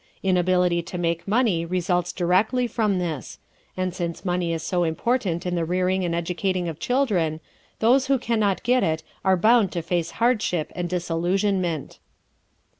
[0.23, 3.37] Inability to make money results directly from this,
[3.77, 7.39] and since money is so important in the rearing and educating of children,
[7.77, 11.99] those who can not get it are bound to face hardship and disillusionment.